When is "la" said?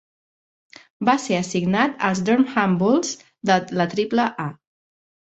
3.81-3.87